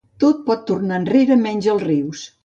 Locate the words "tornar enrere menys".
0.69-1.67